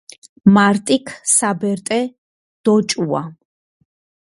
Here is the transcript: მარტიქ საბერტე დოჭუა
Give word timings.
მარტიქ 0.53 1.11
საბერტე 1.33 1.99
დოჭუა 2.65 3.23